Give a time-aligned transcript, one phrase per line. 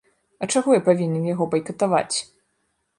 [0.45, 2.17] А чаго я павінен яго байкатаваць?!